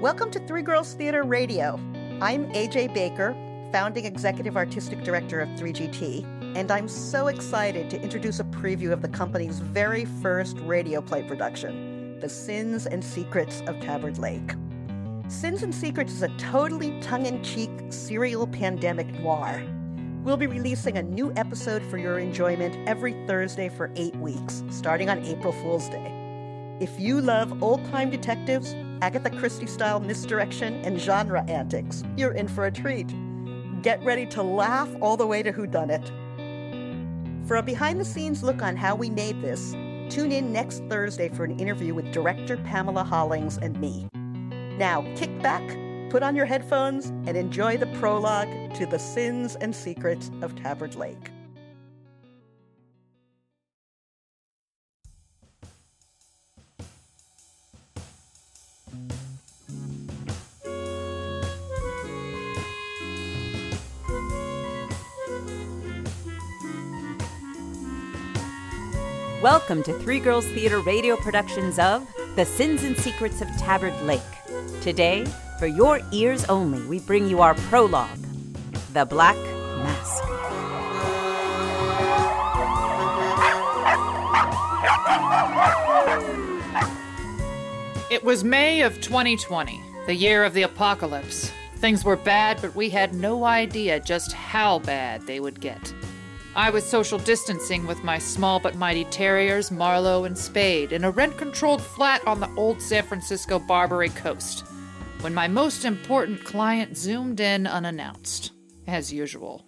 Welcome 0.00 0.30
to 0.32 0.40
Three 0.40 0.60
Girls 0.60 0.92
Theater 0.92 1.22
Radio. 1.22 1.80
I'm 2.20 2.52
AJ 2.52 2.92
Baker, 2.92 3.34
founding 3.72 4.04
executive 4.04 4.54
artistic 4.54 5.02
director 5.02 5.40
of 5.40 5.48
3GT, 5.50 6.54
and 6.54 6.70
I'm 6.70 6.86
so 6.86 7.28
excited 7.28 7.88
to 7.88 8.02
introduce 8.02 8.38
a 8.38 8.44
preview 8.44 8.92
of 8.92 9.00
the 9.00 9.08
company's 9.08 9.60
very 9.60 10.04
first 10.04 10.58
radio 10.58 11.00
play 11.00 11.22
production, 11.22 12.20
The 12.20 12.28
Sins 12.28 12.84
and 12.84 13.02
Secrets 13.02 13.62
of 13.66 13.80
Tabard 13.80 14.18
Lake. 14.18 14.52
Sins 15.28 15.62
and 15.62 15.74
Secrets 15.74 16.12
is 16.12 16.22
a 16.22 16.36
totally 16.36 17.00
tongue 17.00 17.24
in 17.24 17.42
cheek 17.42 17.70
serial 17.88 18.46
pandemic 18.46 19.08
noir. 19.20 19.64
We'll 20.22 20.36
be 20.36 20.46
releasing 20.46 20.98
a 20.98 21.02
new 21.02 21.32
episode 21.36 21.82
for 21.84 21.96
your 21.96 22.18
enjoyment 22.18 22.86
every 22.86 23.14
Thursday 23.26 23.70
for 23.70 23.90
eight 23.96 24.16
weeks, 24.16 24.62
starting 24.68 25.08
on 25.08 25.24
April 25.24 25.54
Fool's 25.54 25.88
Day. 25.88 26.12
If 26.80 27.00
you 27.00 27.22
love 27.22 27.62
old 27.62 27.82
time 27.86 28.10
detectives, 28.10 28.74
Agatha 29.02 29.30
Christie 29.30 29.66
style 29.66 30.00
misdirection, 30.00 30.74
and 30.84 30.98
genre 30.98 31.44
antics, 31.48 32.02
you're 32.16 32.32
in 32.32 32.48
for 32.48 32.66
a 32.66 32.72
treat. 32.72 33.12
Get 33.82 34.02
ready 34.04 34.26
to 34.26 34.42
laugh 34.42 34.88
all 35.00 35.16
the 35.16 35.26
way 35.26 35.42
to 35.42 35.52
whodunit. 35.52 36.10
For 37.46 37.56
a 37.56 37.62
behind 37.62 38.00
the 38.00 38.04
scenes 38.04 38.42
look 38.42 38.62
on 38.62 38.74
how 38.76 38.94
we 38.94 39.10
made 39.10 39.40
this, 39.42 39.72
tune 40.08 40.32
in 40.32 40.52
next 40.52 40.82
Thursday 40.88 41.28
for 41.28 41.44
an 41.44 41.58
interview 41.60 41.94
with 41.94 42.10
director 42.12 42.56
Pamela 42.56 43.04
Hollings 43.04 43.58
and 43.58 43.78
me. 43.80 44.08
Now, 44.78 45.02
kick 45.16 45.42
back, 45.42 45.62
put 46.10 46.22
on 46.22 46.34
your 46.34 46.46
headphones, 46.46 47.06
and 47.26 47.36
enjoy 47.36 47.76
the 47.76 47.86
prologue 47.98 48.74
to 48.74 48.86
The 48.86 48.98
Sins 48.98 49.56
and 49.56 49.74
Secrets 49.74 50.30
of 50.42 50.56
Tabard 50.56 50.96
Lake. 50.96 51.30
Welcome 69.46 69.84
to 69.84 69.92
Three 70.00 70.18
Girls 70.18 70.44
Theater 70.44 70.80
radio 70.80 71.14
productions 71.14 71.78
of 71.78 72.04
The 72.34 72.44
Sins 72.44 72.82
and 72.82 72.98
Secrets 72.98 73.40
of 73.40 73.46
Tabard 73.56 73.94
Lake. 74.02 74.20
Today, 74.80 75.24
for 75.60 75.68
your 75.68 76.00
ears 76.10 76.44
only, 76.46 76.84
we 76.86 76.98
bring 76.98 77.28
you 77.28 77.42
our 77.42 77.54
prologue 77.54 78.18
The 78.92 79.04
Black 79.04 79.36
Mask. 79.36 80.24
It 88.10 88.24
was 88.24 88.42
May 88.42 88.82
of 88.82 89.00
2020, 89.00 89.80
the 90.06 90.14
year 90.16 90.42
of 90.42 90.54
the 90.54 90.62
apocalypse. 90.62 91.52
Things 91.76 92.04
were 92.04 92.16
bad, 92.16 92.60
but 92.60 92.74
we 92.74 92.90
had 92.90 93.14
no 93.14 93.44
idea 93.44 94.00
just 94.00 94.32
how 94.32 94.80
bad 94.80 95.24
they 95.28 95.38
would 95.38 95.60
get. 95.60 95.94
I 96.56 96.70
was 96.70 96.86
social 96.86 97.18
distancing 97.18 97.86
with 97.86 98.02
my 98.02 98.18
small 98.18 98.58
but 98.58 98.76
mighty 98.76 99.04
terriers, 99.04 99.70
Marlowe 99.70 100.24
and 100.24 100.36
Spade, 100.36 100.90
in 100.90 101.04
a 101.04 101.10
rent 101.10 101.36
controlled 101.36 101.82
flat 101.82 102.26
on 102.26 102.40
the 102.40 102.48
old 102.56 102.80
San 102.80 103.04
Francisco 103.04 103.58
Barbary 103.58 104.08
coast, 104.08 104.66
when 105.20 105.34
my 105.34 105.48
most 105.48 105.84
important 105.84 106.42
client 106.46 106.96
zoomed 106.96 107.40
in 107.40 107.66
unannounced, 107.66 108.52
as 108.86 109.12
usual. 109.12 109.66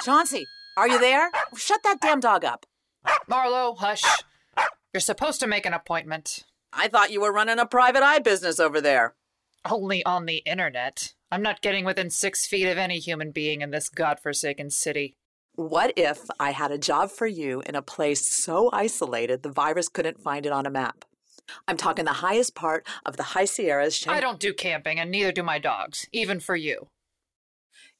Chauncy, 0.00 0.46
are 0.78 0.88
you 0.88 0.98
there? 0.98 1.30
Shut 1.54 1.82
that 1.82 2.00
damn 2.00 2.18
dog 2.18 2.46
up. 2.46 2.64
Marlowe, 3.28 3.74
hush. 3.74 4.02
You're 4.94 5.02
supposed 5.02 5.40
to 5.40 5.46
make 5.46 5.66
an 5.66 5.74
appointment. 5.74 6.44
I 6.72 6.88
thought 6.88 7.12
you 7.12 7.20
were 7.20 7.30
running 7.30 7.58
a 7.58 7.66
private 7.66 8.02
eye 8.02 8.20
business 8.20 8.58
over 8.58 8.80
there. 8.80 9.16
Only 9.68 10.02
on 10.06 10.24
the 10.24 10.38
internet. 10.38 11.12
I'm 11.30 11.42
not 11.42 11.60
getting 11.60 11.84
within 11.84 12.10
six 12.10 12.46
feet 12.46 12.66
of 12.66 12.78
any 12.78 12.98
human 12.98 13.32
being 13.32 13.60
in 13.60 13.70
this 13.70 13.88
godforsaken 13.88 14.70
city. 14.70 15.14
What 15.54 15.92
if 15.96 16.20
I 16.38 16.52
had 16.52 16.70
a 16.70 16.78
job 16.78 17.10
for 17.10 17.26
you 17.26 17.62
in 17.66 17.74
a 17.74 17.82
place 17.82 18.26
so 18.26 18.70
isolated 18.72 19.42
the 19.42 19.50
virus 19.50 19.88
couldn't 19.88 20.22
find 20.22 20.46
it 20.46 20.52
on 20.52 20.66
a 20.66 20.70
map? 20.70 21.04
I'm 21.66 21.76
talking 21.76 22.04
the 22.04 22.12
highest 22.14 22.54
part 22.54 22.86
of 23.04 23.16
the 23.16 23.22
High 23.22 23.44
Sierras. 23.44 23.96
Shang- 23.96 24.14
I 24.14 24.20
don't 24.20 24.40
do 24.40 24.52
camping, 24.54 24.98
and 24.98 25.10
neither 25.10 25.32
do 25.32 25.42
my 25.42 25.58
dogs, 25.58 26.06
even 26.12 26.40
for 26.40 26.56
you. 26.56 26.88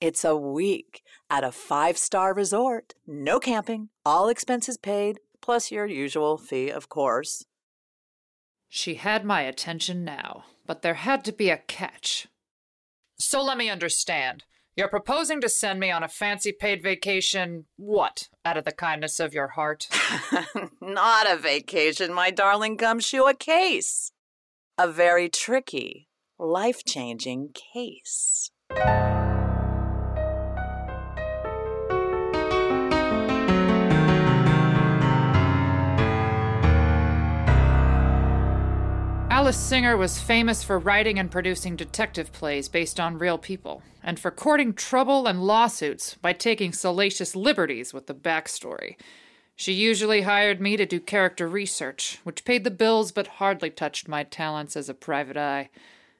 It's 0.00 0.24
a 0.24 0.36
week 0.36 1.02
at 1.30 1.44
a 1.44 1.52
five 1.52 1.96
star 1.96 2.34
resort. 2.34 2.94
No 3.06 3.38
camping, 3.38 3.90
all 4.04 4.28
expenses 4.28 4.76
paid, 4.76 5.20
plus 5.40 5.70
your 5.70 5.86
usual 5.86 6.36
fee, 6.36 6.70
of 6.70 6.88
course. 6.88 7.44
She 8.68 8.96
had 8.96 9.24
my 9.24 9.42
attention 9.42 10.04
now, 10.04 10.44
but 10.66 10.82
there 10.82 10.94
had 10.94 11.24
to 11.26 11.32
be 11.32 11.50
a 11.50 11.58
catch. 11.58 12.26
So 13.24 13.42
let 13.42 13.56
me 13.56 13.70
understand. 13.70 14.44
You're 14.76 14.88
proposing 14.88 15.40
to 15.40 15.48
send 15.48 15.80
me 15.80 15.90
on 15.90 16.02
a 16.02 16.08
fancy 16.08 16.52
paid 16.52 16.82
vacation, 16.82 17.64
what, 17.76 18.28
out 18.44 18.56
of 18.56 18.64
the 18.64 18.72
kindness 18.72 19.18
of 19.18 19.32
your 19.32 19.48
heart? 19.48 19.88
Not 20.80 21.30
a 21.30 21.36
vacation, 21.36 22.12
my 22.12 22.30
darling 22.30 22.76
gumshoe, 22.76 23.24
a 23.24 23.34
case. 23.34 24.12
A 24.76 24.86
very 24.86 25.28
tricky, 25.28 26.08
life 26.38 26.84
changing 26.84 27.54
case. 27.54 28.50
Alice 39.44 39.58
Singer 39.58 39.98
was 39.98 40.18
famous 40.18 40.64
for 40.64 40.78
writing 40.78 41.18
and 41.18 41.30
producing 41.30 41.76
detective 41.76 42.32
plays 42.32 42.66
based 42.66 42.98
on 42.98 43.18
real 43.18 43.36
people, 43.36 43.82
and 44.02 44.18
for 44.18 44.30
courting 44.30 44.72
trouble 44.72 45.26
and 45.26 45.46
lawsuits 45.46 46.14
by 46.14 46.32
taking 46.32 46.72
salacious 46.72 47.36
liberties 47.36 47.92
with 47.92 48.06
the 48.06 48.14
backstory. 48.14 48.96
She 49.54 49.74
usually 49.74 50.22
hired 50.22 50.62
me 50.62 50.78
to 50.78 50.86
do 50.86 50.98
character 50.98 51.46
research, 51.46 52.20
which 52.24 52.46
paid 52.46 52.64
the 52.64 52.70
bills 52.70 53.12
but 53.12 53.26
hardly 53.36 53.68
touched 53.68 54.08
my 54.08 54.22
talents 54.22 54.78
as 54.78 54.88
a 54.88 54.94
private 54.94 55.36
eye. 55.36 55.68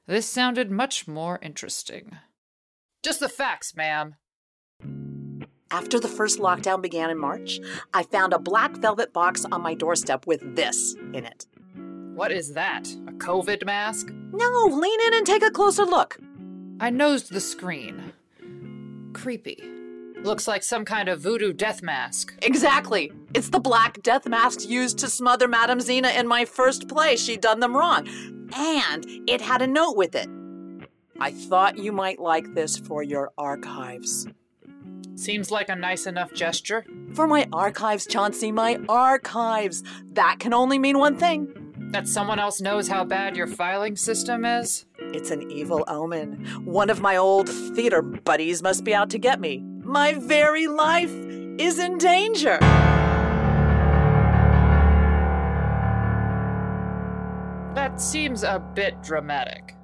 This 0.06 0.28
sounded 0.28 0.70
much 0.70 1.08
more 1.08 1.38
interesting. 1.40 2.18
Just 3.02 3.20
the 3.20 3.30
facts, 3.30 3.74
ma'am. 3.74 4.16
After 5.70 5.98
the 5.98 6.08
first 6.08 6.40
lockdown 6.40 6.82
began 6.82 7.08
in 7.08 7.18
March, 7.18 7.58
I 7.94 8.02
found 8.02 8.34
a 8.34 8.38
black 8.38 8.72
velvet 8.76 9.14
box 9.14 9.46
on 9.50 9.62
my 9.62 9.72
doorstep 9.72 10.26
with 10.26 10.56
this 10.56 10.94
in 11.14 11.24
it. 11.24 11.46
What 12.14 12.30
is 12.30 12.52
that? 12.52 12.86
A 13.08 13.12
COVID 13.12 13.66
mask? 13.66 14.08
No, 14.32 14.66
lean 14.70 15.00
in 15.06 15.14
and 15.14 15.26
take 15.26 15.42
a 15.42 15.50
closer 15.50 15.84
look. 15.84 16.16
I 16.78 16.90
nosed 16.90 17.32
the 17.32 17.40
screen. 17.40 18.12
Creepy. 19.12 19.60
Looks 20.22 20.46
like 20.46 20.62
some 20.62 20.84
kind 20.84 21.08
of 21.08 21.20
voodoo 21.20 21.52
death 21.52 21.82
mask. 21.82 22.34
Exactly. 22.42 23.12
It's 23.34 23.48
the 23.48 23.58
black 23.58 24.00
death 24.02 24.28
mask 24.28 24.68
used 24.68 24.98
to 24.98 25.08
smother 25.08 25.48
Madame 25.48 25.80
Zena 25.80 26.10
in 26.10 26.28
my 26.28 26.44
first 26.44 26.88
play. 26.88 27.16
She'd 27.16 27.40
done 27.40 27.58
them 27.58 27.76
wrong. 27.76 28.06
And 28.54 29.04
it 29.28 29.40
had 29.40 29.60
a 29.60 29.66
note 29.66 29.96
with 29.96 30.14
it. 30.14 30.28
I 31.18 31.32
thought 31.32 31.78
you 31.78 31.90
might 31.90 32.20
like 32.20 32.54
this 32.54 32.76
for 32.76 33.02
your 33.02 33.32
archives. 33.36 34.28
Seems 35.16 35.50
like 35.50 35.68
a 35.68 35.76
nice 35.76 36.06
enough 36.06 36.32
gesture. 36.32 36.84
For 37.14 37.26
my 37.26 37.48
archives, 37.52 38.06
Chauncy, 38.06 38.52
my 38.52 38.78
archives. 38.88 39.82
That 40.12 40.36
can 40.38 40.54
only 40.54 40.78
mean 40.78 40.98
one 40.98 41.16
thing. 41.16 41.63
That 41.94 42.08
someone 42.08 42.40
else 42.40 42.60
knows 42.60 42.88
how 42.88 43.04
bad 43.04 43.36
your 43.36 43.46
filing 43.46 43.94
system 43.94 44.44
is? 44.44 44.84
It's 44.98 45.30
an 45.30 45.48
evil 45.48 45.84
omen. 45.86 46.44
One 46.64 46.90
of 46.90 47.00
my 47.00 47.16
old 47.16 47.48
theater 47.48 48.02
buddies 48.02 48.64
must 48.64 48.82
be 48.82 48.92
out 48.92 49.10
to 49.10 49.18
get 49.18 49.38
me. 49.38 49.62
My 49.84 50.14
very 50.14 50.66
life 50.66 51.12
is 51.12 51.78
in 51.78 51.98
danger. 51.98 52.58
That 57.76 58.00
seems 58.00 58.42
a 58.42 58.58
bit 58.74 59.00
dramatic. 59.00 59.76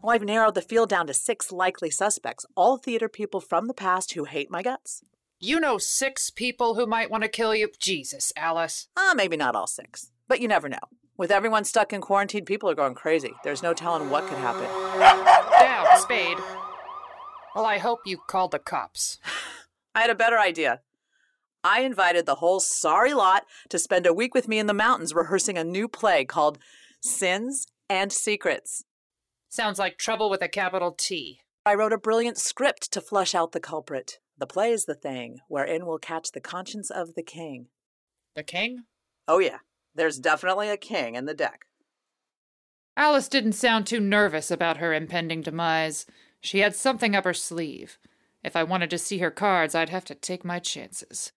Well, 0.00 0.14
I've 0.14 0.22
narrowed 0.22 0.54
the 0.54 0.62
field 0.62 0.90
down 0.90 1.08
to 1.08 1.12
six 1.14 1.50
likely 1.50 1.90
suspects, 1.90 2.46
all 2.54 2.76
theater 2.76 3.08
people 3.08 3.40
from 3.40 3.66
the 3.66 3.74
past 3.74 4.12
who 4.12 4.26
hate 4.26 4.48
my 4.48 4.62
guts. 4.62 5.02
You 5.40 5.58
know 5.58 5.78
six 5.78 6.30
people 6.30 6.76
who 6.76 6.86
might 6.86 7.10
want 7.10 7.24
to 7.24 7.28
kill 7.28 7.52
you? 7.52 7.68
Jesus, 7.80 8.32
Alice. 8.36 8.86
Ah, 8.96 9.14
maybe 9.16 9.36
not 9.36 9.56
all 9.56 9.66
six, 9.66 10.12
but 10.28 10.40
you 10.40 10.46
never 10.46 10.68
know. 10.68 10.78
With 11.16 11.30
everyone 11.30 11.64
stuck 11.64 11.92
in 11.92 12.00
quarantine, 12.00 12.44
people 12.44 12.70
are 12.70 12.74
going 12.74 12.94
crazy. 12.94 13.32
There's 13.44 13.62
no 13.62 13.74
telling 13.74 14.08
what 14.08 14.26
could 14.26 14.38
happen. 14.38 14.64
Down, 15.60 15.86
Spade. 16.00 16.38
Well, 17.54 17.66
I 17.66 17.78
hope 17.78 18.00
you 18.06 18.16
called 18.16 18.52
the 18.52 18.58
cops. 18.58 19.18
I 19.94 20.00
had 20.00 20.10
a 20.10 20.14
better 20.14 20.38
idea. 20.38 20.80
I 21.62 21.82
invited 21.82 22.26
the 22.26 22.36
whole 22.36 22.60
sorry 22.60 23.12
lot 23.12 23.44
to 23.68 23.78
spend 23.78 24.06
a 24.06 24.14
week 24.14 24.34
with 24.34 24.48
me 24.48 24.58
in 24.58 24.66
the 24.66 24.74
mountains 24.74 25.14
rehearsing 25.14 25.58
a 25.58 25.64
new 25.64 25.86
play 25.86 26.24
called 26.24 26.58
Sins 27.00 27.66
and 27.90 28.10
Secrets. 28.10 28.84
Sounds 29.48 29.78
like 29.78 29.98
trouble 29.98 30.30
with 30.30 30.42
a 30.42 30.48
capital 30.48 30.92
T. 30.92 31.40
I 31.64 31.74
wrote 31.74 31.92
a 31.92 31.98
brilliant 31.98 32.38
script 32.38 32.90
to 32.92 33.00
flush 33.00 33.34
out 33.34 33.52
the 33.52 33.60
culprit. 33.60 34.18
The 34.38 34.46
play 34.46 34.72
is 34.72 34.86
the 34.86 34.94
thing, 34.94 35.38
wherein 35.46 35.86
we'll 35.86 35.98
catch 35.98 36.32
the 36.32 36.40
conscience 36.40 36.90
of 36.90 37.14
the 37.14 37.22
king. 37.22 37.66
The 38.34 38.42
king? 38.42 38.84
Oh, 39.28 39.38
yeah. 39.38 39.58
There's 39.94 40.18
definitely 40.18 40.68
a 40.68 40.76
king 40.76 41.14
in 41.14 41.26
the 41.26 41.34
deck. 41.34 41.66
Alice 42.96 43.28
didn't 43.28 43.52
sound 43.52 43.86
too 43.86 44.00
nervous 44.00 44.50
about 44.50 44.76
her 44.76 44.92
impending 44.92 45.40
demise. 45.40 46.06
She 46.40 46.60
had 46.60 46.74
something 46.74 47.14
up 47.14 47.24
her 47.24 47.34
sleeve. 47.34 47.98
If 48.44 48.56
I 48.56 48.64
wanted 48.64 48.90
to 48.90 48.98
see 48.98 49.18
her 49.18 49.30
cards, 49.30 49.74
I'd 49.74 49.88
have 49.88 50.04
to 50.06 50.14
take 50.14 50.44
my 50.44 50.58
chances. 50.58 51.32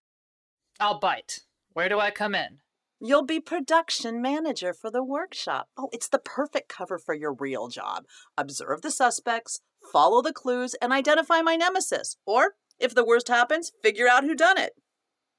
I'll 0.80 0.98
bite. 0.98 1.40
Where 1.72 1.88
do 1.88 1.98
I 1.98 2.10
come 2.10 2.34
in? 2.34 2.58
You'll 3.00 3.24
be 3.24 3.40
production 3.40 4.22
manager 4.22 4.72
for 4.72 4.90
the 4.90 5.04
workshop. 5.04 5.68
Oh, 5.76 5.88
it's 5.92 6.08
the 6.08 6.18
perfect 6.18 6.68
cover 6.68 6.98
for 6.98 7.14
your 7.14 7.34
real 7.34 7.68
job. 7.68 8.04
Observe 8.38 8.82
the 8.82 8.90
suspects, 8.90 9.60
follow 9.92 10.22
the 10.22 10.32
clues, 10.32 10.74
and 10.80 10.92
identify 10.92 11.42
my 11.42 11.56
nemesis. 11.56 12.16
Or, 12.26 12.54
if 12.78 12.94
the 12.94 13.04
worst 13.04 13.28
happens, 13.28 13.72
figure 13.82 14.08
out 14.08 14.24
who 14.24 14.34
done 14.34 14.58
it. 14.58 14.72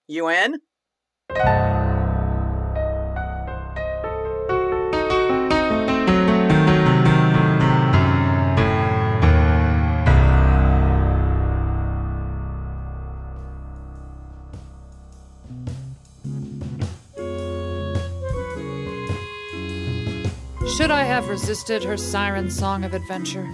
You 0.07 0.29
in? 0.29 0.59
Should 20.75 20.91
I 20.91 21.03
have 21.03 21.29
resisted 21.29 21.83
her 21.85 21.95
siren 21.95 22.51
song 22.51 22.83
of 22.83 22.93
adventure? 22.93 23.49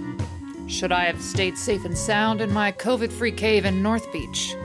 Should 0.66 0.90
I 0.90 1.04
have 1.04 1.22
stayed 1.22 1.56
safe 1.56 1.84
and 1.84 1.96
sound 1.96 2.40
in 2.40 2.52
my 2.52 2.72
COVID 2.72 3.12
free 3.12 3.30
cave 3.30 3.64
in 3.64 3.82
North 3.82 4.12
Beach? 4.12 4.56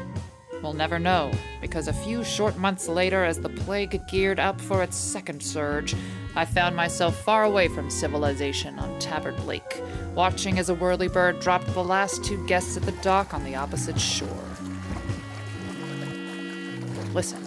We'll 0.62 0.74
never 0.74 0.98
know, 0.98 1.32
because 1.62 1.88
a 1.88 1.94
few 1.94 2.24
short 2.24 2.58
months 2.58 2.90
later, 2.90 3.24
as 3.24 3.40
the 3.40 3.50
plague 3.50 4.02
geared 4.10 4.40
up 4.40 4.60
for 4.60 4.84
its 4.84 4.98
second 4.98 5.42
surge, 5.42 5.96
I 6.36 6.44
found 6.44 6.76
myself 6.76 7.24
far 7.24 7.44
away 7.44 7.68
from 7.70 7.90
civilization 7.90 8.78
on 8.80 9.00
Tabard 9.00 9.46
Lake, 9.46 9.82
watching 10.16 10.60
as 10.60 10.70
a 10.70 10.76
whirlybird 10.76 11.42
dropped 11.42 11.74
the 11.74 11.84
last 11.84 12.26
two 12.26 12.46
guests 12.48 12.76
at 12.76 12.84
the 12.84 12.92
dock 13.04 13.34
on 13.34 13.44
the 13.46 13.56
opposite 13.56 14.00
shore. 14.00 14.28
Listen. 17.14 17.42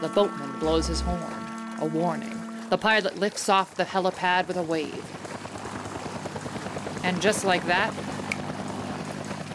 The 0.00 0.08
boatman 0.08 0.58
blows 0.60 0.86
his 0.86 1.00
horn, 1.00 1.78
a 1.80 1.86
warning. 1.86 2.43
The 2.74 2.78
pilot 2.78 3.16
lifts 3.20 3.48
off 3.48 3.76
the 3.76 3.84
helipad 3.84 4.48
with 4.48 4.56
a 4.56 4.62
wave. 4.64 5.04
And 7.04 7.22
just 7.22 7.44
like 7.44 7.64
that, 7.66 7.94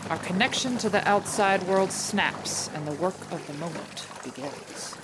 our 0.10 0.16
connection 0.20 0.78
to 0.78 0.90
the 0.90 1.06
outside 1.06 1.64
world 1.64 1.92
snaps 1.92 2.70
and 2.74 2.88
the 2.88 2.94
work 2.94 3.20
of 3.30 3.46
the 3.46 3.56
moment 3.56 4.08
begins. 4.24 4.96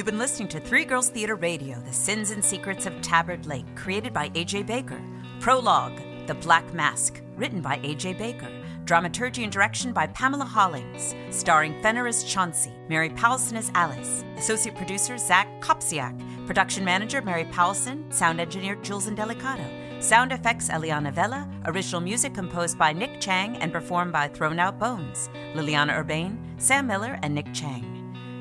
You've 0.00 0.06
been 0.06 0.18
listening 0.18 0.48
to 0.48 0.60
Three 0.60 0.86
Girls 0.86 1.10
Theater 1.10 1.34
Radio, 1.34 1.78
The 1.78 1.92
Sins 1.92 2.30
and 2.30 2.42
Secrets 2.42 2.86
of 2.86 2.98
Tabard 3.02 3.44
Lake, 3.44 3.66
created 3.76 4.14
by 4.14 4.30
A.J. 4.34 4.62
Baker. 4.62 4.98
Prologue, 5.40 6.00
The 6.26 6.32
Black 6.32 6.72
Mask, 6.72 7.20
written 7.36 7.60
by 7.60 7.78
A.J. 7.82 8.14
Baker. 8.14 8.48
Dramaturgy 8.86 9.44
and 9.44 9.52
direction 9.52 9.92
by 9.92 10.06
Pamela 10.06 10.46
Hollings, 10.46 11.14
starring 11.28 11.78
Fenner 11.82 12.06
as 12.06 12.24
Chauncy, 12.24 12.72
Mary 12.88 13.10
Powelson 13.10 13.58
as 13.58 13.70
Alice, 13.74 14.24
associate 14.38 14.74
producer 14.74 15.18
Zach 15.18 15.46
Kopsiak, 15.60 16.46
production 16.46 16.82
manager 16.82 17.20
Mary 17.20 17.44
Powelson, 17.44 18.10
sound 18.10 18.40
engineer 18.40 18.76
Jules 18.76 19.06
Indelicato, 19.06 20.02
sound 20.02 20.32
effects 20.32 20.70
Eliana 20.70 21.12
Vela, 21.12 21.46
original 21.66 22.00
music 22.00 22.32
composed 22.32 22.78
by 22.78 22.94
Nick 22.94 23.20
Chang 23.20 23.58
and 23.58 23.70
performed 23.70 24.14
by 24.14 24.28
Thrown 24.28 24.58
Out 24.58 24.78
Bones, 24.78 25.28
Liliana 25.52 25.94
Urbane, 25.98 26.38
Sam 26.56 26.86
Miller, 26.86 27.18
and 27.20 27.34
Nick 27.34 27.52
Chang. 27.52 27.99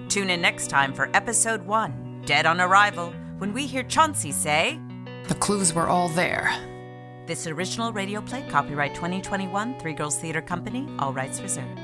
Tune 0.10 0.32
in 0.32 0.42
next 0.42 0.72
time 0.72 0.92
for 0.92 1.08
episode 1.14 1.64
one, 1.68 2.24
Dead 2.26 2.48
on 2.48 2.60
Arrival, 2.60 3.14
when 3.38 3.54
we 3.54 3.68
hear 3.68 3.84
Chauncy 3.84 4.32
say, 4.32 4.80
The 5.28 5.36
clues 5.36 5.72
were 5.72 5.88
all 5.88 6.10
there. 6.10 6.52
This 7.28 7.46
original 7.46 7.94
radio 7.94 8.20
play, 8.20 8.44
copyright 8.50 8.96
2021, 8.96 9.80
Three 9.80 9.94
Girls 9.94 10.18
Theater 10.18 10.42
Company, 10.42 10.88
all 10.98 11.14
rights 11.14 11.42
reserved. 11.42 11.80